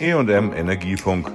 EM 0.00 0.52
Energiefunk, 0.52 1.28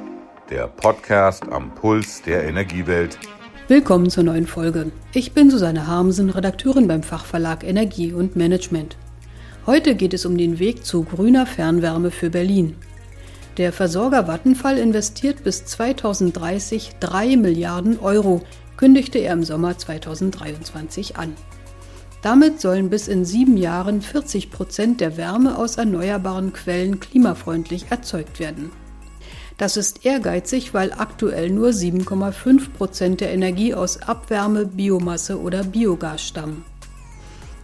der 0.49 0.67
Podcast 0.67 1.43
am 1.51 1.75
Puls 1.75 2.21
der 2.21 2.45
Energiewelt. 2.45 3.19
Willkommen 3.67 4.09
zur 4.09 4.23
neuen 4.23 4.47
Folge. 4.47 4.89
Ich 5.13 5.33
bin 5.33 5.51
Susanne 5.51 5.85
Harmsen, 5.85 6.29
Redakteurin 6.29 6.87
beim 6.87 7.03
Fachverlag 7.03 7.65
Energie 7.65 8.13
und 8.13 8.37
Management. 8.37 8.95
Heute 9.65 9.95
geht 9.95 10.13
es 10.13 10.25
um 10.25 10.37
den 10.37 10.59
Weg 10.59 10.85
zu 10.85 11.03
grüner 11.03 11.45
Fernwärme 11.45 12.09
für 12.09 12.29
Berlin. 12.29 12.77
Der 13.57 13.73
Versorger 13.73 14.27
Vattenfall 14.29 14.77
investiert 14.77 15.43
bis 15.43 15.65
2030 15.65 16.91
3 17.01 17.35
Milliarden 17.35 17.99
Euro, 17.99 18.43
kündigte 18.77 19.19
er 19.19 19.33
im 19.33 19.43
Sommer 19.43 19.77
2023 19.77 21.17
an. 21.17 21.35
Damit 22.23 22.61
sollen 22.61 22.89
bis 22.89 23.09
in 23.09 23.25
sieben 23.25 23.57
Jahren 23.57 24.01
40 24.01 24.49
Prozent 24.49 25.01
der 25.01 25.17
Wärme 25.17 25.57
aus 25.57 25.75
erneuerbaren 25.75 26.53
Quellen 26.53 27.01
klimafreundlich 27.01 27.87
erzeugt 27.89 28.39
werden. 28.39 28.71
Das 29.57 29.75
ist 29.75 30.05
ehrgeizig, 30.05 30.73
weil 30.73 30.93
aktuell 30.93 31.49
nur 31.49 31.69
7,5 31.69 32.69
Prozent 32.71 33.21
der 33.21 33.33
Energie 33.33 33.73
aus 33.73 34.01
Abwärme, 34.01 34.65
Biomasse 34.65 35.37
oder 35.37 35.65
Biogas 35.65 36.25
stammen. 36.25 36.63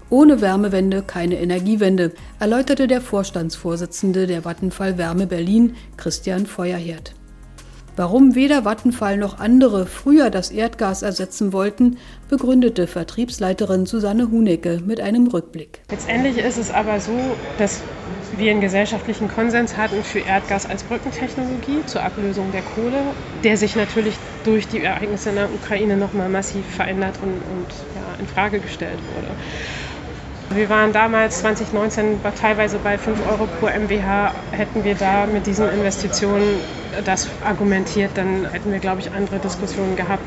Ohne 0.10 0.42
Wärmewende 0.42 1.04
keine 1.04 1.40
Energiewende, 1.40 2.12
erläuterte 2.40 2.88
der 2.88 3.00
Vorstandsvorsitzende 3.00 4.28
der 4.28 4.44
Vattenfall 4.44 4.98
Wärme 4.98 5.26
Berlin, 5.26 5.78
Christian 5.96 6.46
Feuerherd. 6.46 7.14
Warum 7.96 8.36
weder 8.36 8.64
Vattenfall 8.64 9.18
noch 9.18 9.40
andere 9.40 9.86
früher 9.86 10.30
das 10.30 10.52
Erdgas 10.52 11.02
ersetzen 11.02 11.52
wollten, 11.54 11.98
begründete 12.30 12.88
Vertriebsleiterin 12.88 13.86
Susanne 13.86 14.30
Hunecke 14.32 14.82
mit 14.86 15.02
einem 15.02 15.28
Rückblick. 15.28 15.82
Letztendlich 15.90 16.38
ist 16.38 16.58
es 16.58 16.72
aber 16.72 17.00
so, 17.00 17.18
dass 17.58 17.82
wir 18.38 18.52
einen 18.52 18.62
gesellschaftlichen 18.62 19.28
Konsens 19.28 19.76
hatten 19.78 20.04
für 20.04 20.20
Erdgas 20.20 20.66
als 20.66 20.84
Brückentechnologie 20.84 21.86
zur 21.86 22.04
Ablösung 22.04 22.52
der 22.52 22.62
Kohle, 22.62 23.02
der 23.44 23.58
sich 23.58 23.76
natürlich 23.76 24.16
durch 24.44 24.68
die 24.68 24.82
Ereignisse 24.82 25.30
in 25.30 25.36
der 25.36 25.50
Ukraine 25.54 25.98
nochmal 25.98 26.30
massiv 26.30 26.66
verändert 26.66 27.16
und, 27.22 27.32
und 27.32 27.68
ja, 27.96 28.20
in 28.20 28.28
Frage 28.28 28.60
gestellt 28.60 29.00
wurde. 29.16 29.36
Wir 30.52 30.68
waren 30.68 30.92
damals 30.92 31.42
2019 31.42 32.22
teilweise 32.42 32.80
bei 32.80 32.98
5 32.98 33.20
Euro 33.30 33.48
pro 33.60 33.68
MWH. 33.68 34.34
Hätten 34.52 34.84
wir 34.84 34.96
da 34.96 35.28
mit 35.28 35.46
diesen 35.46 35.70
Investitionen 35.70 36.56
das 37.06 37.30
argumentiert, 37.46 38.12
dann 38.16 38.50
hätten 38.52 38.72
wir, 38.72 38.80
glaube 38.80 39.00
ich, 39.02 39.12
andere 39.12 39.38
Diskussionen 39.38 39.96
gehabt. 39.96 40.24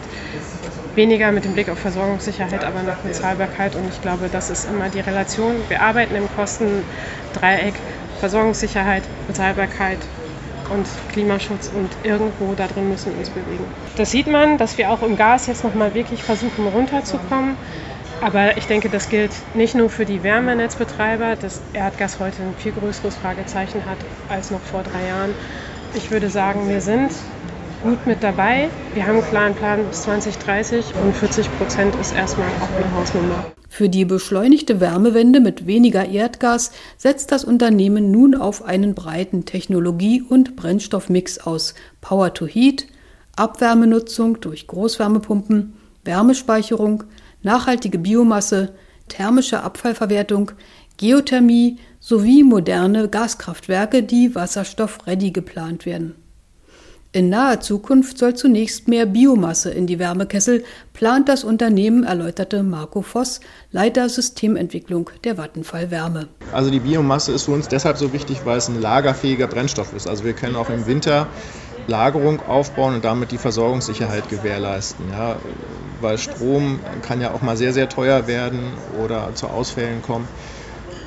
Weniger 0.94 1.32
mit 1.32 1.44
dem 1.44 1.54
Blick 1.54 1.68
auf 1.68 1.78
Versorgungssicherheit, 1.78 2.64
aber 2.64 2.82
nach 2.82 2.98
Bezahlbarkeit. 2.98 3.74
Und 3.74 3.88
ich 3.88 4.00
glaube, 4.00 4.28
das 4.30 4.48
ist 4.48 4.68
immer 4.68 4.88
die 4.90 5.00
Relation. 5.00 5.54
Wir 5.68 5.80
arbeiten 5.82 6.14
im 6.14 6.28
Kostendreieck 6.36 7.74
Versorgungssicherheit, 8.20 9.02
Bezahlbarkeit 9.26 9.98
und 10.72 10.86
Klimaschutz 11.12 11.70
und 11.74 11.90
irgendwo 12.04 12.54
da 12.54 12.68
drin 12.68 12.88
müssen 12.88 13.12
wir 13.12 13.18
uns 13.18 13.30
bewegen. 13.30 13.64
Das 13.96 14.12
sieht 14.12 14.28
man, 14.28 14.58
dass 14.58 14.78
wir 14.78 14.90
auch 14.90 15.02
im 15.02 15.16
Gas 15.16 15.48
jetzt 15.48 15.64
nochmal 15.64 15.94
wirklich 15.94 16.22
versuchen 16.22 16.68
runterzukommen. 16.68 17.56
Aber 18.22 18.56
ich 18.56 18.66
denke, 18.66 18.88
das 18.88 19.08
gilt 19.08 19.32
nicht 19.52 19.74
nur 19.74 19.90
für 19.90 20.04
die 20.04 20.22
Wärmenetzbetreiber, 20.22 21.34
dass 21.34 21.60
Erdgas 21.72 22.20
heute 22.20 22.40
ein 22.42 22.54
viel 22.56 22.70
größeres 22.70 23.16
Fragezeichen 23.16 23.84
hat 23.84 23.98
als 24.28 24.52
noch 24.52 24.60
vor 24.60 24.84
drei 24.84 25.08
Jahren. 25.08 25.34
Ich 25.94 26.12
würde 26.12 26.30
sagen, 26.30 26.68
wir 26.68 26.80
sind 26.80 27.10
gut 27.82 28.06
mit 28.06 28.22
dabei. 28.22 28.68
Wir 28.94 29.08
haben 29.08 29.16
einen 29.16 29.28
klaren 29.28 29.54
Plan 29.56 29.84
bis 29.84 30.02
2030 30.02 30.94
und 31.02 31.16
40 31.16 31.58
Prozent 31.58 31.96
ist 31.96 32.14
erstmal 32.14 32.46
auch 32.60 32.76
eine 32.76 32.94
Hausnummer. 32.94 33.44
Für 33.68 33.88
die 33.88 34.04
beschleunigte 34.04 34.80
Wärmewende 34.80 35.40
mit 35.40 35.66
weniger 35.66 36.06
Erdgas 36.06 36.70
setzt 36.96 37.32
das 37.32 37.44
Unternehmen 37.44 38.12
nun 38.12 38.36
auf 38.36 38.64
einen 38.64 38.94
breiten 38.94 39.46
Technologie- 39.46 40.22
und 40.22 40.54
Brennstoffmix 40.54 41.38
aus 41.38 41.74
Power 42.00 42.32
to 42.32 42.46
Heat, 42.46 42.86
Abwärmenutzung 43.34 44.40
durch 44.40 44.68
Großwärmepumpen, 44.68 45.72
Wärmespeicherung, 46.04 47.02
nachhaltige 47.42 47.98
Biomasse, 47.98 48.74
thermische 49.08 49.62
Abfallverwertung, 49.62 50.52
Geothermie 50.96 51.78
sowie 52.00 52.42
moderne 52.42 53.08
Gaskraftwerke, 53.08 54.02
die 54.02 54.34
wasserstoff-ready 54.34 55.30
geplant 55.30 55.86
werden. 55.86 56.14
In 57.14 57.28
naher 57.28 57.60
Zukunft 57.60 58.16
soll 58.16 58.34
zunächst 58.34 58.88
mehr 58.88 59.04
Biomasse 59.04 59.70
in 59.70 59.86
die 59.86 59.98
Wärmekessel, 59.98 60.64
plant 60.94 61.28
das 61.28 61.44
Unternehmen, 61.44 62.04
erläuterte 62.04 62.62
Marco 62.62 63.02
Voss, 63.02 63.40
Leiter 63.70 64.08
Systementwicklung 64.08 65.10
der 65.22 65.36
Vattenfall 65.36 65.90
Wärme. 65.90 66.28
Also 66.52 66.70
die 66.70 66.80
Biomasse 66.80 67.32
ist 67.32 67.42
für 67.42 67.50
uns 67.50 67.68
deshalb 67.68 67.98
so 67.98 68.14
wichtig, 68.14 68.46
weil 68.46 68.56
es 68.56 68.68
ein 68.68 68.80
lagerfähiger 68.80 69.46
Brennstoff 69.46 69.92
ist. 69.92 70.08
Also 70.08 70.24
wir 70.24 70.32
können 70.32 70.56
auch 70.56 70.70
im 70.70 70.86
Winter 70.86 71.26
Lagerung 71.86 72.40
aufbauen 72.48 72.94
und 72.94 73.04
damit 73.04 73.30
die 73.30 73.38
Versorgungssicherheit 73.38 74.30
gewährleisten. 74.30 75.04
Ja, 75.10 75.36
weil 76.02 76.18
Strom 76.18 76.80
kann 77.02 77.20
ja 77.20 77.32
auch 77.32 77.42
mal 77.42 77.56
sehr, 77.56 77.72
sehr 77.72 77.88
teuer 77.88 78.26
werden 78.26 78.60
oder 79.02 79.34
zu 79.34 79.46
Ausfällen 79.46 80.02
kommen 80.02 80.28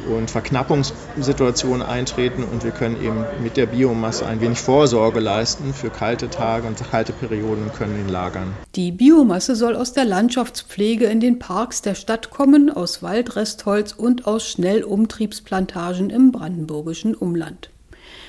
und 0.07 0.29
Verknappungssituationen 0.29 1.81
eintreten 1.81 2.43
und 2.43 2.63
wir 2.63 2.71
können 2.71 3.01
eben 3.01 3.25
mit 3.41 3.57
der 3.57 3.65
Biomasse 3.65 4.25
ein 4.25 4.41
wenig 4.41 4.59
Vorsorge 4.59 5.19
leisten 5.19 5.73
für 5.73 5.89
kalte 5.89 6.29
Tage 6.29 6.67
und 6.67 6.77
kalte 6.91 7.13
Perioden 7.13 7.63
und 7.63 7.73
können 7.73 7.99
ihn 7.99 8.09
lagern. 8.09 8.53
Die 8.75 8.91
Biomasse 8.91 9.55
soll 9.55 9.75
aus 9.75 9.93
der 9.93 10.05
Landschaftspflege 10.05 11.05
in 11.05 11.19
den 11.19 11.39
Parks 11.39 11.81
der 11.81 11.95
Stadt 11.95 12.29
kommen, 12.29 12.69
aus 12.69 13.01
Waldrestholz 13.01 13.93
und 13.93 14.27
aus 14.27 14.47
Schnellumtriebsplantagen 14.49 16.09
im 16.09 16.31
brandenburgischen 16.31 17.15
Umland. 17.15 17.69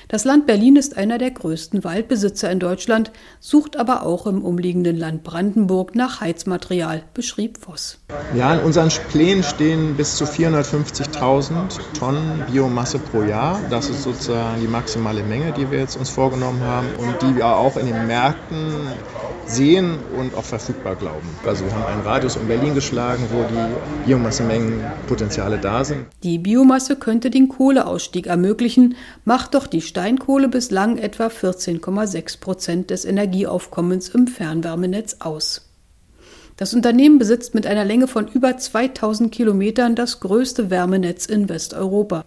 Das 0.09 0.23
Land 0.23 0.45
Berlin 0.45 0.77
ist 0.77 0.95
einer 0.95 1.17
der 1.17 1.31
größten 1.31 1.83
Waldbesitzer 1.83 2.49
in 2.49 2.59
Deutschland, 2.59 3.11
sucht 3.41 3.75
aber 3.75 4.03
auch 4.03 4.25
im 4.25 4.41
umliegenden 4.41 4.95
Land 4.95 5.23
Brandenburg 5.23 5.95
nach 5.95 6.21
Heizmaterial, 6.21 7.03
beschrieb 7.13 7.57
Voss. 7.57 7.99
Ja, 8.33 8.55
in 8.55 8.61
unseren 8.61 8.89
Plänen 9.09 9.43
stehen 9.43 9.97
bis 9.97 10.15
zu 10.15 10.23
450.000 10.23 11.77
Tonnen 11.99 12.45
Biomasse 12.49 12.99
pro 12.99 13.23
Jahr. 13.23 13.59
Das 13.69 13.89
ist 13.89 14.03
sozusagen 14.03 14.61
die 14.61 14.67
maximale 14.67 15.23
Menge, 15.23 15.51
die 15.51 15.69
wir 15.69 15.79
jetzt 15.79 15.97
uns 15.97 16.09
vorgenommen 16.09 16.61
haben 16.61 16.87
und 16.99 17.21
die 17.21 17.35
wir 17.35 17.45
auch 17.47 17.75
in 17.75 17.87
den 17.87 18.07
Märkten 18.07 18.71
sehen 19.47 19.97
und 20.17 20.35
auch 20.35 20.43
verfügbar 20.43 20.95
glauben. 20.95 21.27
Also 21.45 21.65
wir 21.65 21.73
haben 21.73 21.85
einen 21.85 22.01
Radius 22.01 22.37
um 22.37 22.47
Berlin 22.47 22.75
geschlagen, 22.75 23.23
wo 23.31 23.43
die 23.43 24.07
Biomassemengenpotenziale 24.07 25.57
da 25.57 25.83
sind. 25.83 26.05
Die 26.23 26.37
Biomasse 26.37 26.95
könnte 26.95 27.29
den 27.29 27.47
Kohleausstieg 27.47 28.27
ermöglichen, 28.27 28.95
macht 29.25 29.55
doch 29.55 29.67
die 29.67 29.81
Steinkohle 29.81 30.49
bislang 30.49 30.97
etwa 30.97 31.27
14,6 31.27 32.39
Prozent 32.39 32.89
des 32.89 33.05
Energieaufkommens 33.05 34.09
im 34.09 34.27
Fernwärmenetz 34.27 35.17
aus. 35.19 35.69
Das 36.57 36.73
Unternehmen 36.73 37.19
besitzt 37.19 37.53
mit 37.53 37.67
einer 37.67 37.85
Länge 37.85 38.07
von 38.07 38.27
über 38.27 38.57
2000 38.57 39.31
Kilometern 39.31 39.95
das 39.95 40.19
größte 40.19 40.69
Wärmenetz 40.69 41.27
in 41.27 41.49
Westeuropa. 41.49 42.25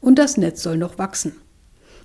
Und 0.00 0.18
das 0.18 0.36
Netz 0.36 0.62
soll 0.62 0.78
noch 0.78 0.96
wachsen 0.96 1.36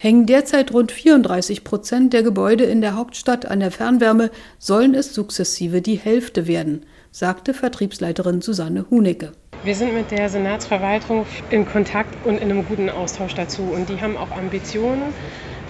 hängen 0.03 0.25
derzeit 0.25 0.74
rund 0.74 0.91
34 0.91 1.64
Prozent 1.64 2.12
der 2.12 2.24
Gebäude 2.24 2.66
in 2.66 2.81
der 2.81 2.97
Hauptstadt 2.97 3.46
an 3.46 3.62
der 3.62 3.72
Fernwärme, 3.72 4.31
sollen 4.59 4.96
es 4.96 5.14
sukzessive 5.14 5.81
die 5.81 5.96
Hälfte 5.96 6.46
werden, 6.46 6.86
sagte 7.12 7.53
Vertriebsleiterin 7.53 8.41
Susanne 8.41 8.86
Hunecke. 8.90 9.31
Wir 9.64 9.75
sind 9.75 9.94
mit 9.94 10.12
der 10.12 10.28
Senatsverwaltung 10.28 11.25
in 11.52 11.66
Kontakt 11.66 12.14
und 12.25 12.36
in 12.36 12.52
einem 12.52 12.66
guten 12.66 12.90
Austausch 12.90 13.34
dazu. 13.34 13.62
Und 13.62 13.88
die 13.88 14.02
haben 14.02 14.18
auch 14.18 14.31
Ambitionen, 14.31 15.14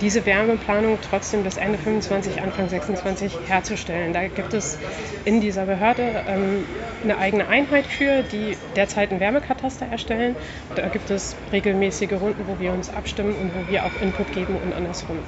diese 0.03 0.25
Wärmeplanung 0.25 0.97
trotzdem 1.02 1.44
bis 1.44 1.56
Ende 1.56 1.78
25, 1.78 2.41
Anfang 2.41 2.68
26 2.68 3.31
herzustellen. 3.47 4.12
Da 4.12 4.28
gibt 4.28 4.53
es 4.53 4.78
in 5.24 5.40
dieser 5.40 5.66
Behörde 5.66 6.25
ähm, 6.28 6.66
eine 7.03 7.18
eigene 7.18 7.47
Einheit 7.47 7.86
für, 7.88 8.22
die 8.24 8.58
derzeit 8.75 9.12
einen 9.12 9.22
Wärmekataster 9.22 9.86
erstellen. 9.86 10.36
Da 10.75 10.90
gibt 10.90 11.09
es 11.09 11.38
regelmäßige 11.53 12.11
Runden, 12.14 12.47
wo 12.47 12.59
wir 12.59 12.73
uns 12.73 12.90
abstimmen 12.90 13.35
und 13.38 13.53
wo 13.53 13.66
wir 13.70 13.85
auch 13.85 13.96
Input 13.96 14.34
geben 14.34 14.58
und 14.58 14.73
andersrum. 14.73 15.20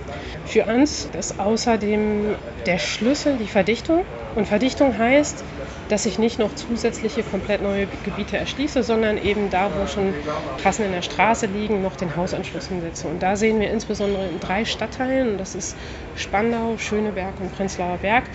Für 0.46 0.66
uns 0.66 1.06
ist 1.06 1.40
außerdem 1.40 2.36
der 2.66 2.78
Schlüssel 2.78 3.38
die 3.38 3.48
Verdichtung. 3.48 4.04
Und 4.36 4.48
Verdichtung 4.48 4.98
heißt, 4.98 5.46
dass 5.88 6.06
ich 6.06 6.18
nicht 6.20 6.40
noch 6.40 6.54
zusätzliche 6.54 7.24
komplett 7.24 7.62
neue 7.62 7.88
Gebiete 7.88 8.38
erschließe, 8.38 8.84
sondern 8.84 9.18
eben 9.18 9.50
da, 9.50 9.76
wo 9.76 9.86
schon 9.86 10.16
Trassen 10.58 10.84
in 10.86 10.92
der 10.92 11.02
Straße 11.04 11.46
liegen, 11.46 11.82
noch 11.82 11.96
den 11.96 12.16
Hausanschluss 12.16 12.68
hinsetze. 12.68 13.08
Und 13.08 13.20
da 13.24 13.36
sehen 13.36 13.60
wir 13.60 13.70
insbesondere 13.72 14.28
in 14.28 14.40
drei 14.40 14.66
Stadtteilen, 14.66 15.38
das 15.38 15.56
ist 15.56 15.78
Spandau, 16.14 16.78
Schöneberg 16.78 17.40
und 17.40 17.52
Prenzlauer 17.52 17.98
Berg, 18.00 18.30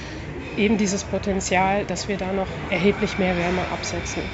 eben 0.57 0.79
dieses 0.79 1.05
Potenzial, 1.05 1.85
dass 1.87 2.09
wir 2.09 2.17
da 2.17 2.33
noch 2.33 2.49
erheblich 2.69 3.19
mehr 3.19 3.37
Wärme 3.37 3.69
absetzen 3.69 4.31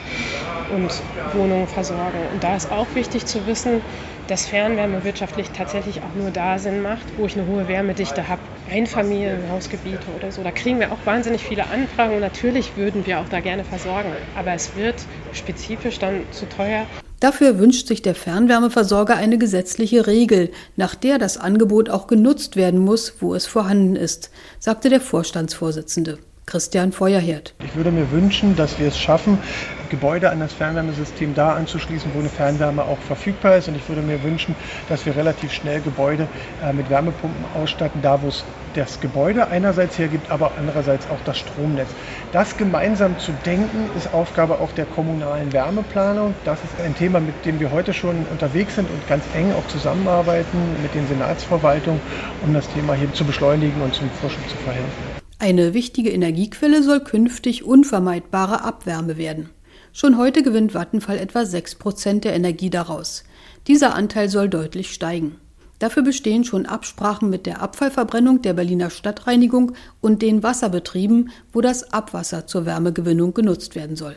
und 0.69 1.05
Wohnungen 1.25 1.69
versorgen. 1.69 2.29
Und 2.29 2.45
da 2.45 2.55
ist 2.57 2.71
auch 2.71 2.95
wichtig 2.95 3.27
zu 3.27 3.47
wissen, 3.47 3.83
dass 4.29 4.47
Fernwärme 4.47 5.05
wirtschaftlich 5.05 5.51
tatsächlich 5.51 6.01
auch 6.01 6.15
nur 6.21 6.31
da 6.31 6.59
Sinn 6.59 6.83
macht, 6.83 7.05
wo 7.17 7.27
ich 7.27 7.37
eine 7.37 7.47
hohe 7.47 7.69
Wärmedichte 7.69 8.29
habe. 8.29 8.41
Einfamilienhausgebiete 8.71 10.07
oder 10.17 10.33
so, 10.33 10.43
da 10.43 10.51
kriegen 10.51 10.81
wir 10.81 10.93
auch 10.93 10.99
wahnsinnig 11.05 11.43
viele 11.43 11.69
Anfragen 11.69 12.15
und 12.15 12.21
natürlich 12.21 12.77
würden 12.77 13.07
wir 13.07 13.21
auch 13.21 13.29
da 13.29 13.41
gerne 13.41 13.65
versorgen. 13.65 14.11
Aber 14.37 14.53
es 14.53 14.75
wird 14.77 14.97
spezifisch 15.33 15.99
dann 15.99 16.23
zu 16.33 16.49
teuer. 16.49 16.87
Dafür 17.21 17.59
wünscht 17.59 17.87
sich 17.87 18.03
der 18.03 18.15
Fernwärmeversorger 18.15 19.17
eine 19.17 19.39
gesetzliche 19.39 20.07
Regel, 20.07 20.51
nach 20.77 20.95
der 20.95 21.19
das 21.19 21.39
Angebot 21.39 21.89
auch 21.89 22.09
genutzt 22.09 22.57
werden 22.57 22.81
muss, 22.81 23.15
wo 23.21 23.35
es 23.35 23.47
vorhanden 23.47 23.97
ist, 23.97 24.31
sagte 24.59 24.91
der 24.91 25.01
Vorstandsvorsitzende. 25.01 26.19
Christian 26.47 26.93
Feuerherd. 26.93 27.55
Ich 27.65 27.75
würde 27.75 27.91
mir 27.91 28.09
wünschen, 28.13 28.55
dass 28.55 28.79
wir 28.79 28.87
es 28.87 28.99
schaffen, 28.99 29.39
Gebäude 29.87 30.31
an 30.31 30.41
das 30.41 30.53
Fernwärmesystem 30.53 31.35
da 31.35 31.55
anzuschließen, 31.55 32.11
wo 32.15 32.21
eine 32.21 32.29
Fernwärme 32.29 32.83
auch 32.83 32.99
verfügbar 32.99 33.57
ist. 33.57 33.69
Und 33.69 33.77
ich 33.77 33.89
würde 33.89 34.03
mir 34.03 34.23
wünschen, 34.23 34.55
dass 34.89 35.07
wir 35.07 35.17
relativ 35.17 35.53
schnell 35.53 35.81
Gebäude 35.81 36.29
äh, 36.63 36.73
mit 36.73 36.91
Wärmepumpen 36.91 37.45
ausstatten, 37.55 38.03
da 38.03 38.21
wo 38.23 38.29
es 38.29 38.45
das 38.75 39.01
Gebäude 39.01 39.49
einerseits 39.49 39.99
hergibt, 39.99 40.31
aber 40.31 40.53
andererseits 40.59 41.09
auch 41.09 41.19
das 41.25 41.39
Stromnetz. 41.39 41.89
Das 42.33 42.57
gemeinsam 42.57 43.19
zu 43.19 43.33
denken, 43.45 43.91
ist 43.97 44.13
Aufgabe 44.13 44.61
auch 44.61 44.73
der 44.73 44.85
kommunalen 44.85 45.53
Wärmeplanung. 45.53 46.35
Das 46.45 46.59
ist 46.63 46.85
ein 46.85 46.95
Thema, 46.95 47.21
mit 47.21 47.45
dem 47.45 47.59
wir 47.59 47.71
heute 47.71 47.95
schon 47.95 48.27
unterwegs 48.31 48.75
sind 48.75 48.91
und 48.91 49.09
ganz 49.09 49.25
eng 49.35 49.53
auch 49.53 49.67
zusammenarbeiten 49.69 50.59
mit 50.83 50.95
den 50.95 51.07
Senatsverwaltungen, 51.09 52.01
um 52.45 52.53
das 52.53 52.69
Thema 52.69 52.95
hier 52.95 53.13
zu 53.15 53.25
beschleunigen 53.25 53.81
und 53.81 53.95
zum 53.95 54.11
Forschen 54.11 54.43
zu 54.49 54.57
verhelfen. 54.59 55.17
Eine 55.39 55.75
wichtige 55.75 56.11
Energiequelle 56.11 56.83
soll 56.83 57.01
künftig 57.01 57.65
unvermeidbare 57.65 58.65
Abwärme 58.65 59.19
werden. 59.19 59.51
Schon 59.99 60.19
heute 60.19 60.43
gewinnt 60.43 60.75
Vattenfall 60.75 61.17
etwa 61.17 61.47
6 61.47 61.77
Prozent 61.77 62.25
der 62.25 62.35
Energie 62.35 62.69
daraus. 62.69 63.25
Dieser 63.67 63.95
Anteil 63.95 64.29
soll 64.29 64.51
deutlich 64.51 64.93
steigen. 64.93 65.37
Dafür 65.79 66.03
bestehen 66.03 66.45
schon 66.45 66.67
Absprachen 66.67 67.31
mit 67.31 67.47
der 67.47 67.63
Abfallverbrennung 67.63 68.43
der 68.43 68.53
Berliner 68.53 68.91
Stadtreinigung 68.91 69.73
und 70.03 70.21
den 70.21 70.43
Wasserbetrieben, 70.43 71.31
wo 71.51 71.63
das 71.63 71.95
Abwasser 71.95 72.47
zur 72.47 72.67
Wärmegewinnung 72.67 73.33
genutzt 73.33 73.75
werden 73.75 73.97
soll. 73.97 74.17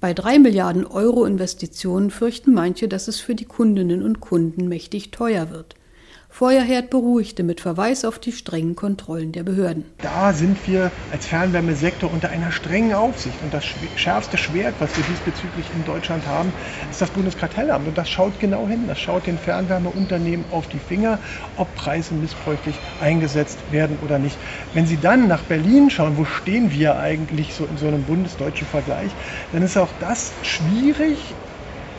Bei 0.00 0.14
drei 0.14 0.38
Milliarden 0.38 0.86
Euro 0.86 1.26
Investitionen 1.26 2.10
fürchten 2.10 2.54
manche, 2.54 2.88
dass 2.88 3.08
es 3.08 3.20
für 3.20 3.34
die 3.34 3.44
Kundinnen 3.44 4.02
und 4.02 4.20
Kunden 4.20 4.68
mächtig 4.68 5.10
teuer 5.10 5.50
wird. 5.50 5.74
Feuerherd 6.38 6.90
beruhigte 6.90 7.42
mit 7.42 7.60
Verweis 7.60 8.04
auf 8.04 8.20
die 8.20 8.30
strengen 8.30 8.76
Kontrollen 8.76 9.32
der 9.32 9.42
Behörden. 9.42 9.84
Da 10.00 10.32
sind 10.32 10.68
wir 10.68 10.92
als 11.10 11.26
Fernwärmesektor 11.26 12.08
unter 12.12 12.30
einer 12.30 12.52
strengen 12.52 12.94
Aufsicht. 12.94 13.42
Und 13.42 13.54
das 13.54 13.64
schärfste 13.64 14.38
Schwert, 14.38 14.76
was 14.78 14.96
wir 14.96 15.02
diesbezüglich 15.02 15.72
in 15.72 15.82
Deutschland 15.82 16.28
haben, 16.28 16.52
ist 16.88 17.00
das 17.00 17.10
Bundeskartellamt. 17.10 17.88
Und 17.88 17.98
das 17.98 18.08
schaut 18.08 18.38
genau 18.38 18.68
hin. 18.68 18.86
Das 18.86 19.00
schaut 19.00 19.26
den 19.26 19.36
Fernwärmeunternehmen 19.36 20.46
auf 20.52 20.68
die 20.68 20.78
Finger, 20.78 21.18
ob 21.56 21.74
Preise 21.74 22.14
missbräuchlich 22.14 22.82
eingesetzt 23.00 23.72
werden 23.72 23.98
oder 23.98 24.20
nicht. 24.20 24.38
Wenn 24.72 24.86
Sie 24.86 25.00
dann 25.00 25.26
nach 25.26 25.42
Berlin 25.42 25.90
schauen, 25.90 26.18
wo 26.18 26.24
stehen 26.24 26.70
wir 26.70 27.00
eigentlich 27.00 27.56
so 27.56 27.66
in 27.66 27.78
so 27.78 27.88
einem 27.88 28.04
bundesdeutschen 28.04 28.68
Vergleich, 28.68 29.16
dann 29.50 29.62
ist 29.62 29.76
auch 29.76 29.90
das 29.98 30.34
schwierig 30.42 31.34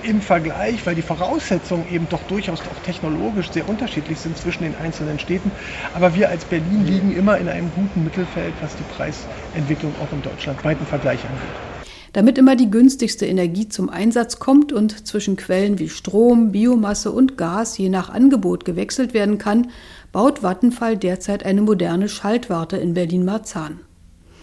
im 0.03 0.21
Vergleich, 0.21 0.85
weil 0.85 0.95
die 0.95 1.01
Voraussetzungen 1.01 1.85
eben 1.91 2.07
doch 2.09 2.21
durchaus 2.23 2.61
auch 2.61 2.83
technologisch 2.85 3.51
sehr 3.51 3.67
unterschiedlich 3.67 4.19
sind 4.19 4.37
zwischen 4.37 4.63
den 4.63 4.75
einzelnen 4.75 5.19
Städten. 5.19 5.51
Aber 5.93 6.15
wir 6.15 6.29
als 6.29 6.45
Berlin 6.45 6.85
liegen 6.85 7.15
immer 7.15 7.37
in 7.37 7.47
einem 7.47 7.71
guten 7.75 8.03
Mittelfeld, 8.03 8.53
was 8.61 8.75
die 8.75 8.83
Preisentwicklung 8.95 9.93
auch 10.01 10.11
im 10.11 10.21
deutschlandweiten 10.21 10.85
Vergleich 10.85 11.19
angeht. 11.23 11.89
Damit 12.13 12.39
immer 12.39 12.55
die 12.55 12.71
günstigste 12.71 13.27
Energie 13.27 13.69
zum 13.69 13.89
Einsatz 13.89 14.39
kommt 14.39 14.73
und 14.73 15.07
zwischen 15.07 15.35
Quellen 15.35 15.77
wie 15.77 15.89
Strom, 15.89 16.51
Biomasse 16.51 17.11
und 17.11 17.37
Gas 17.37 17.77
je 17.77 17.89
nach 17.89 18.09
Angebot 18.09 18.65
gewechselt 18.65 19.13
werden 19.13 19.37
kann, 19.37 19.67
baut 20.11 20.41
Vattenfall 20.41 20.97
derzeit 20.97 21.45
eine 21.45 21.61
moderne 21.61 22.09
Schaltwarte 22.09 22.77
in 22.77 22.95
Berlin-Marzahn. 22.95 23.81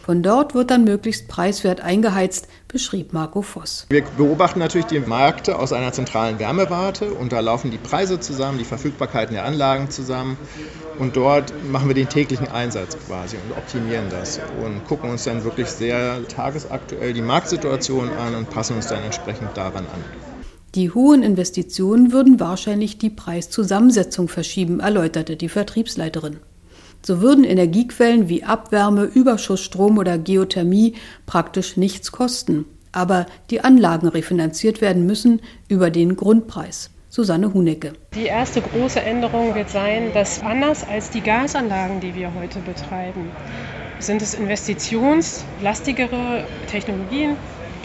Von 0.07 0.23
dort 0.23 0.55
wird 0.55 0.71
dann 0.71 0.85
möglichst 0.85 1.27
preiswert 1.27 1.81
eingeheizt, 1.81 2.47
beschrieb 2.69 3.13
Marco 3.13 3.43
Voss. 3.43 3.87
Wir 3.89 4.05
beobachten 4.17 4.61
natürlich 4.61 4.87
die 4.87 5.01
Märkte 5.01 5.59
aus 5.59 5.73
einer 5.73 5.91
zentralen 5.93 6.39
Wärmewarte 6.39 7.13
und 7.13 7.33
da 7.33 7.41
laufen 7.41 7.73
die 7.73 7.77
Preise 7.77 8.21
zusammen, 8.21 8.59
die 8.59 8.65
Verfügbarkeiten 8.65 9.35
der 9.35 9.45
Anlagen 9.45 9.91
zusammen 9.91 10.39
und 11.01 11.17
dort 11.17 11.53
machen 11.73 11.89
wir 11.89 11.97
den 11.97 12.09
täglichen 12.09 12.47
Einsatz 12.47 12.97
quasi 13.05 13.37
und 13.37 13.57
optimieren 13.59 14.05
das 14.09 14.39
und 14.65 14.87
gucken 14.87 15.11
uns 15.11 15.25
dann 15.25 15.43
wirklich 15.43 15.67
sehr 15.67 16.21
tagesaktuell 16.29 17.13
die 17.13 17.21
Marktsituation 17.21 18.09
an 18.11 18.37
und 18.37 18.49
passen 18.49 18.77
uns 18.77 18.87
dann 18.87 19.03
entsprechend 19.03 19.57
daran 19.57 19.87
an. 19.87 20.05
Die 20.77 20.93
hohen 20.93 21.25
Investitionen 21.25 22.13
würden 22.13 22.39
wahrscheinlich 22.39 22.99
die 22.99 23.11
Preiszusammensetzung 23.11 24.29
verschieben, 24.29 24.79
erläuterte 24.79 25.35
die 25.35 25.49
Vertriebsleiterin. 25.49 26.37
So 27.03 27.21
würden 27.21 27.45
Energiequellen 27.45 28.29
wie 28.29 28.45
Abwärme, 28.45 29.05
Überschussstrom 29.05 29.99
oder 29.99 30.19
Geothermie 30.19 30.95
praktisch 31.27 31.77
nichts 31.77 32.13
kosten, 32.13 32.65
aber 32.93 33.27
die 33.51 33.61
Anlagen 33.61 34.09
refinanziert 34.09 34.81
werden 34.81 35.05
müssen 35.07 35.41
über 35.69 35.91
den 35.91 36.17
Grundpreis. 36.17 36.91
Susanne 37.09 37.55
Hunecke. 37.55 37.93
Die 38.15 38.27
erste 38.27 38.61
große 38.61 39.01
Änderung 39.01 39.55
wird 39.55 39.71
sein, 39.71 40.11
dass 40.13 40.43
anders 40.43 40.87
als 40.87 41.09
die 41.11 41.23
Gasanlagen, 41.23 42.01
die 42.01 42.15
wir 42.15 42.35
heute 42.35 42.59
betreiben, 42.59 43.31
sind 43.99 44.21
es 44.21 44.35
investitionslastigere 44.35 46.45
Technologien, 46.71 47.37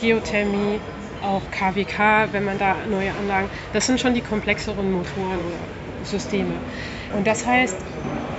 Geothermie, 0.01 0.81
auch 1.23 1.41
KWK, 1.51 2.33
wenn 2.33 2.43
man 2.43 2.57
da 2.57 2.75
neue 2.89 3.13
Anlagen, 3.13 3.49
das 3.73 3.85
sind 3.85 3.99
schon 3.99 4.13
die 4.13 4.21
komplexeren 4.21 4.91
Motoren 4.91 5.37
oder 5.37 6.03
Systeme. 6.03 6.53
Und 7.15 7.27
das 7.27 7.45
heißt, 7.45 7.75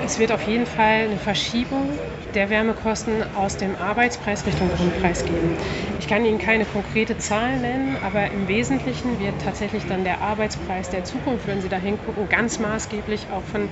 es 0.05 0.19
wird 0.19 0.33
auf 0.33 0.43
jeden 0.47 0.67
Fall 0.67 1.05
eine 1.05 1.17
Verschiebung 1.19 1.91
der 2.35 2.49
Wärmekosten 2.51 3.23
aus 3.37 3.57
dem 3.59 3.75
Arbeitspreis 3.77 4.47
Richtung 4.47 4.71
Grundpreis 4.77 5.25
geben. 5.25 5.57
Ich 6.01 6.09
kann 6.09 6.25
Ihnen 6.25 6.39
keine 6.39 6.65
konkrete 6.65 7.19
Zahl 7.19 7.59
nennen, 7.59 7.97
aber 8.03 8.31
im 8.31 8.49
Wesentlichen 8.49 9.21
wird 9.21 9.35
tatsächlich 9.45 9.85
dann 9.87 10.05
der 10.05 10.21
Arbeitspreis 10.23 10.91
der 10.91 11.05
Zukunft, 11.05 11.47
wenn 11.47 11.61
Sie 11.61 11.69
da 11.69 11.77
hingucken, 11.77 12.29
ganz 12.29 12.59
maßgeblich 12.59 13.27
auch 13.33 13.43
von 13.43 13.69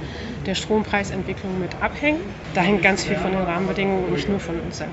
der 0.46 0.54
Strompreisentwicklung 0.54 1.58
mit 1.58 1.70
abhängen. 1.80 2.20
Da 2.54 2.60
hängt 2.62 2.82
ganz 2.82 3.04
viel 3.04 3.16
von 3.16 3.32
den 3.32 3.42
Rahmenbedingungen 3.42 4.04
und 4.04 4.12
nicht 4.12 4.28
nur 4.28 4.40
von 4.40 4.60
uns 4.60 4.78
selber. 4.78 4.92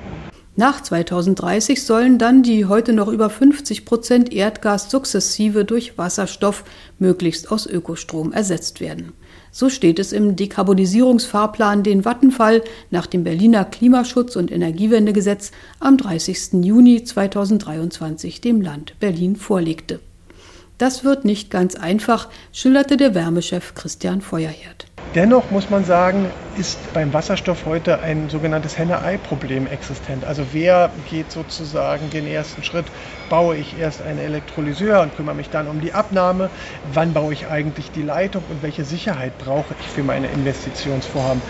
Nach 0.60 0.82
2030 0.82 1.84
sollen 1.84 2.18
dann 2.18 2.42
die 2.42 2.66
heute 2.66 2.92
noch 2.92 3.10
über 3.10 3.30
50 3.30 3.86
Prozent 3.86 4.34
Erdgas 4.34 4.90
sukzessive 4.90 5.66
durch 5.66 6.00
Wasserstoff, 6.00 6.64
möglichst 6.98 7.52
aus 7.52 7.68
Ökostrom, 7.68 8.34
ersetzt 8.34 8.82
werden. 8.82 9.14
So 9.52 9.70
steht 9.70 10.00
es 10.00 10.12
im 10.12 10.36
Dekarbonisierungsfahrplan, 10.36 11.84
den 11.84 12.06
Vattenfall 12.06 12.64
nach 12.90 13.06
dem 13.06 13.24
Berliner 13.24 13.66
Klimaschutz- 13.66 14.36
und 14.36 14.52
Energiewendegesetz 14.52 15.52
am 15.80 15.96
30. 15.96 16.64
Juni 16.64 17.04
2023 17.04 18.42
dem 18.42 18.60
Land 18.60 19.00
Berlin 19.00 19.36
vorlegte. 19.36 20.00
Das 20.80 21.04
wird 21.04 21.24
nicht 21.24 21.52
ganz 21.52 21.76
einfach, 21.76 22.30
schilderte 22.52 22.98
der 22.98 23.14
Wärmechef 23.14 23.76
Christian 23.76 24.22
Feuerherd. 24.22 24.88
Dennoch 25.16 25.52
muss 25.52 25.70
man 25.70 25.86
sagen, 25.86 26.34
ist 26.54 26.92
beim 26.92 27.14
Wasserstoff 27.14 27.66
heute 27.66 28.02
ein 28.02 28.30
sogenanntes 28.30 28.78
Henne-Ei-Problem 28.78 29.68
existent. 29.68 30.26
Also 30.26 30.54
wer 30.54 30.92
geht 31.06 31.32
sozusagen 31.32 32.10
den 32.10 32.26
ersten 32.28 32.62
Schritt? 32.62 32.92
Baue 33.30 33.56
ich 33.58 33.78
erst 33.78 34.02
einen 34.02 34.18
Elektrolyseur 34.20 35.02
und 35.02 35.16
kümmere 35.16 35.36
mich 35.36 35.50
dann 35.50 35.68
um 35.68 35.80
die 35.80 35.94
Abnahme? 35.94 36.52
Wann 36.84 37.14
baue 37.14 37.32
ich 37.32 37.48
eigentlich 37.48 37.92
die 37.92 38.02
Leitung 38.02 38.44
und 38.46 38.62
welche 38.64 38.84
Sicherheit 38.86 39.38
brauche 39.38 39.76
ich 39.80 39.90
für 39.90 40.04
meine 40.04 40.28
Investitionsvorhaben? 40.28 41.44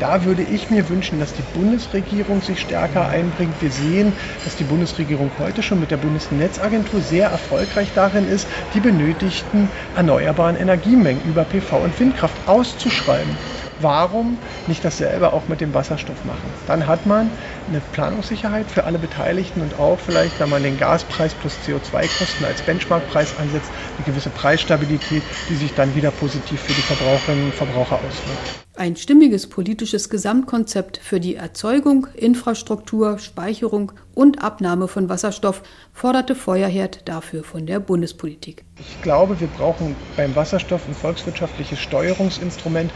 Da 0.00 0.24
würde 0.24 0.42
ich 0.42 0.68
mir 0.70 0.88
wünschen, 0.88 1.18
dass 1.18 1.32
die 1.32 1.42
Bundesregierung 1.42 2.42
sich 2.42 2.60
stärker 2.60 3.08
einbringt. 3.08 3.62
Wir 3.62 3.70
sehen, 3.70 4.18
dass 4.42 4.54
die 4.56 4.64
Bundesregierung 4.64 5.38
heute 5.38 5.62
schon 5.62 5.78
mit 5.80 5.90
der 5.92 5.96
Bundesnetzagentur 5.98 7.00
sehr 7.00 7.28
erfolgreich 7.28 7.92
darin 7.92 8.26
ist, 8.26 8.50
die 8.74 8.80
benötigten 8.80 9.72
erneuerbaren 9.94 10.56
Energiemengen 10.56 11.22
über 11.22 11.44
PV 11.44 11.78
und 11.82 11.98
Windkraft 12.00 12.42
auszuschreiben 12.46 12.97
schreiben. 12.98 13.36
Warum 13.80 14.38
nicht 14.66 14.84
dasselbe 14.84 15.32
auch 15.32 15.46
mit 15.48 15.60
dem 15.60 15.72
Wasserstoff 15.72 16.24
machen? 16.24 16.50
Dann 16.66 16.86
hat 16.86 17.06
man 17.06 17.30
eine 17.68 17.80
Planungssicherheit 17.92 18.66
für 18.66 18.84
alle 18.84 18.98
Beteiligten 18.98 19.60
und 19.60 19.78
auch 19.78 19.98
vielleicht, 20.00 20.40
wenn 20.40 20.50
man 20.50 20.64
den 20.64 20.76
Gaspreis 20.76 21.32
plus 21.34 21.54
CO2-Kosten 21.64 22.44
als 22.44 22.60
Benchmarkpreis 22.62 23.38
ansetzt, 23.38 23.70
eine 23.96 24.04
gewisse 24.04 24.30
Preisstabilität, 24.30 25.22
die 25.48 25.54
sich 25.54 25.72
dann 25.74 25.94
wieder 25.94 26.10
positiv 26.10 26.60
für 26.60 26.72
die 26.72 26.82
Verbraucherinnen 26.82 27.46
und 27.46 27.54
Verbraucher 27.54 27.96
auswirkt. 27.96 28.66
Ein 28.76 28.96
stimmiges 28.96 29.48
politisches 29.48 30.10
Gesamtkonzept 30.10 30.98
für 30.98 31.20
die 31.20 31.36
Erzeugung, 31.36 32.08
Infrastruktur, 32.14 33.18
Speicherung 33.18 33.92
und 34.18 34.42
Abnahme 34.42 34.88
von 34.88 35.08
Wasserstoff 35.08 35.62
forderte 35.92 36.34
Feuerherd 36.34 37.08
dafür 37.08 37.44
von 37.44 37.66
der 37.66 37.78
Bundespolitik. 37.78 38.64
Ich 38.80 39.00
glaube, 39.00 39.38
wir 39.38 39.46
brauchen 39.46 39.94
beim 40.16 40.34
Wasserstoff 40.34 40.88
ein 40.88 40.94
volkswirtschaftliches 40.94 41.78
Steuerungsinstrument, 41.78 42.92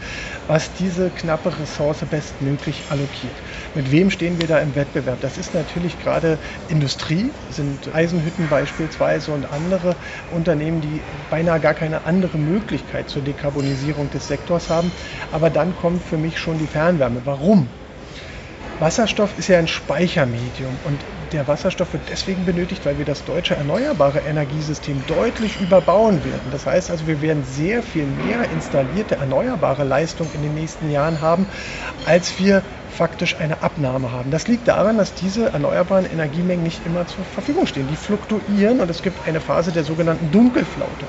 was 0.47 0.73
diese 0.73 1.09
knappe 1.11 1.57
Ressource 1.57 2.03
bestmöglich 2.11 2.83
allokiert. 2.89 3.31
Mit 3.73 3.89
wem 3.89 4.09
stehen 4.09 4.41
wir 4.41 4.49
da 4.49 4.59
im 4.59 4.75
Wettbewerb? 4.75 5.21
Das 5.21 5.37
ist 5.37 5.53
natürlich 5.53 5.97
gerade 6.03 6.39
Industrie, 6.67 7.31
sind 7.49 7.95
Eisenhütten 7.95 8.49
beispielsweise 8.49 9.31
und 9.31 9.45
andere 9.45 9.95
Unternehmen, 10.29 10.81
die 10.81 10.99
beinahe 11.29 11.61
gar 11.61 11.73
keine 11.73 12.05
andere 12.05 12.37
Möglichkeit 12.37 13.07
zur 13.07 13.21
Dekarbonisierung 13.21 14.09
des 14.09 14.27
Sektors 14.27 14.69
haben. 14.69 14.91
Aber 15.31 15.49
dann 15.49 15.73
kommt 15.77 16.03
für 16.03 16.17
mich 16.17 16.37
schon 16.37 16.57
die 16.57 16.67
Fernwärme. 16.67 17.21
Warum? 17.23 17.69
Wasserstoff 18.83 19.37
ist 19.37 19.47
ja 19.47 19.59
ein 19.59 19.69
Speichermedium 19.69 20.77
und 20.83 21.05
der 21.31 21.47
Wasserstoff 21.47 21.93
wird 21.93 22.09
deswegen 22.09 22.43
benötigt, 22.43 22.85
weil 22.85 22.97
wir 22.97 23.05
das 23.05 23.23
deutsche 23.23 23.55
erneuerbare 23.55 24.19
Energiesystem 24.19 25.05
deutlich 25.05 25.61
überbauen 25.61 26.25
werden. 26.25 26.51
Das 26.51 26.65
heißt 26.65 26.91
also, 26.91 27.07
wir 27.07 27.21
werden 27.21 27.45
sehr 27.45 27.81
viel 27.81 28.05
mehr 28.05 28.49
installierte 28.51 29.15
erneuerbare 29.15 29.85
Leistung 29.85 30.33
in 30.33 30.41
den 30.41 30.53
nächsten 30.53 30.89
Jahren 30.89 31.21
haben, 31.21 31.47
als 32.03 32.37
wir 32.39 32.61
faktisch 32.85 33.39
eine 33.39 33.63
Abnahme 33.63 34.11
haben. 34.11 34.31
Das 34.31 34.49
liegt 34.49 34.67
daran, 34.67 34.97
dass 34.97 35.15
diese 35.15 35.53
erneuerbaren 35.53 36.05
Energiemengen 36.05 36.63
nicht 36.63 36.85
immer 36.85 37.07
zur 37.07 37.23
Verfügung 37.23 37.67
stehen. 37.67 37.87
Die 37.87 37.95
fluktuieren 37.95 38.81
und 38.81 38.91
es 38.91 39.01
gibt 39.01 39.25
eine 39.25 39.39
Phase 39.39 39.71
der 39.71 39.85
sogenannten 39.85 40.29
Dunkelflaute. 40.29 41.07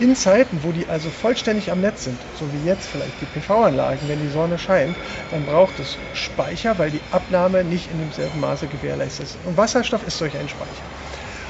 In 0.00 0.14
Zeiten, 0.16 0.62
wo 0.62 0.72
die 0.72 0.88
also 0.88 1.10
vollständig 1.10 1.70
am 1.70 1.80
Netz 1.80 2.04
sind, 2.04 2.26
so 2.32 2.54
wie 2.54 2.62
jetzt 2.64 2.88
vielleicht 2.88 3.20
die 3.20 3.26
PV-Anlagen, 3.26 4.08
wenn 4.08 4.18
die 4.18 4.28
Sonne 4.28 4.56
scheint, 4.56 4.98
dann 5.28 5.44
braucht 5.44 5.78
es 5.78 5.98
Speicher, 6.10 6.78
weil 6.78 6.90
die 6.90 7.02
Abnahme 7.10 7.64
nicht 7.64 7.90
in 7.90 7.98
demselben 7.98 8.40
Maße 8.40 8.68
gewährleistet 8.68 9.24
ist. 9.26 9.44
Und 9.44 9.58
Wasserstoff 9.58 10.02
ist 10.02 10.16
solch 10.16 10.38
ein 10.38 10.48
Speicher. 10.48 10.86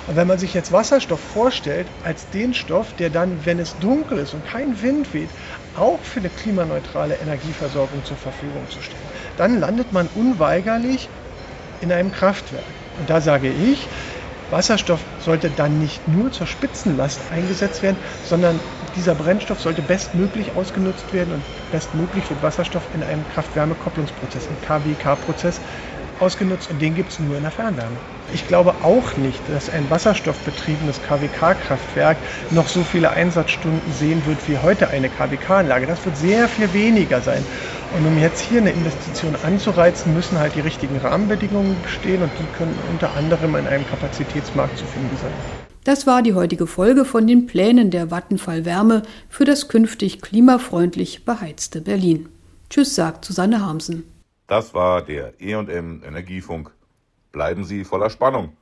Und 0.04 0.16
wenn 0.16 0.26
man 0.26 0.40
sich 0.40 0.52
jetzt 0.52 0.72
Wasserstoff 0.72 1.20
vorstellt 1.20 1.92
als 2.02 2.30
den 2.30 2.52
Stoff, 2.52 2.92
der 2.92 3.10
dann, 3.10 3.46
wenn 3.46 3.60
es 3.60 3.76
dunkel 3.76 4.18
ist 4.18 4.34
und 4.34 4.42
kein 4.44 4.82
Wind 4.82 5.14
weht, 5.14 5.32
auch 5.72 6.02
für 6.02 6.18
eine 6.18 6.30
klimaneutrale 6.30 7.18
Energieversorgung 7.20 8.02
zur 8.02 8.16
Verfügung 8.16 8.68
zu 8.68 8.80
stellen, 8.80 9.12
dann 9.36 9.60
landet 9.60 9.92
man 9.92 10.08
unweigerlich 10.08 11.12
in 11.78 11.92
einem 11.92 12.10
Kraftwerk. 12.10 12.80
Und 12.96 13.10
da 13.10 13.20
sage 13.20 13.48
ich, 13.48 13.90
Wasserstoff 14.50 15.06
sollte 15.16 15.50
dann 15.50 15.78
nicht 15.78 16.08
nur 16.08 16.30
zur 16.32 16.46
Spitzenlast 16.46 17.30
eingesetzt 17.30 17.82
werden, 17.82 17.98
sondern 18.22 18.62
dieser 18.94 19.14
Brennstoff 19.14 19.60
sollte 19.60 19.82
bestmöglich 19.82 20.54
ausgenutzt 20.54 21.12
werden 21.12 21.32
und 21.32 21.46
bestmöglich 21.70 22.28
wird 22.30 22.42
Wasserstoff 22.42 22.88
in 22.92 23.02
einem 23.02 23.26
Kraft-Wärme-Kopplungsprozess, 23.28 24.46
im 24.46 24.60
KWK-Prozess 24.60 25.62
ausgenutzt 26.18 26.68
und 26.68 26.80
den 26.80 26.94
gibt 26.94 27.12
es 27.12 27.18
nur 27.18 27.36
in 27.36 27.42
der 27.44 27.52
Fernwärme. 27.52 28.02
Ich 28.32 28.46
glaube 28.46 28.82
auch 28.84 29.16
nicht, 29.16 29.48
dass 29.48 29.68
ein 29.70 29.90
wasserstoffbetriebenes 29.90 31.02
KWK-Kraftwerk 31.02 32.22
noch 32.48 32.68
so 32.68 32.84
viele 32.84 33.10
Einsatzstunden 33.10 33.90
sehen 33.90 34.24
wird 34.24 34.46
wie 34.46 34.58
heute 34.58 34.88
eine 34.88 35.10
KWK-Anlage. 35.10 35.86
Das 35.86 36.04
wird 36.04 36.16
sehr 36.16 36.48
viel 36.48 36.72
weniger 36.72 37.22
sein. 37.22 37.48
Und 37.96 38.06
um 38.06 38.18
jetzt 38.18 38.40
hier 38.40 38.60
eine 38.60 38.70
Investition 38.70 39.34
anzureizen, 39.42 40.14
müssen 40.14 40.38
halt 40.38 40.54
die 40.54 40.60
richtigen 40.60 40.96
Rahmenbedingungen 40.98 41.76
bestehen 41.82 42.22
und 42.22 42.30
die 42.38 42.56
können 42.56 42.78
unter 42.90 43.14
anderem 43.16 43.56
in 43.56 43.66
einem 43.66 43.86
Kapazitätsmarkt 43.86 44.78
zu 44.78 44.84
finden 44.84 45.16
sein. 45.16 45.32
Das 45.82 46.06
war 46.06 46.22
die 46.22 46.34
heutige 46.34 46.66
Folge 46.66 47.04
von 47.04 47.26
den 47.26 47.46
Plänen 47.46 47.90
der 47.90 48.10
Vattenfall 48.10 48.64
Wärme 48.64 49.02
für 49.28 49.44
das 49.44 49.68
künftig 49.68 50.20
klimafreundlich 50.20 51.24
beheizte 51.24 51.80
Berlin. 51.80 52.28
Tschüss, 52.68 52.94
sagt 52.94 53.24
Susanne 53.24 53.64
Harmsen. 53.64 54.04
Das 54.46 54.72
war 54.74 55.02
der 55.02 55.32
EM 55.40 56.02
Energiefunk. 56.04 56.70
Bleiben 57.32 57.64
Sie 57.64 57.84
voller 57.84 58.10
Spannung. 58.10 58.52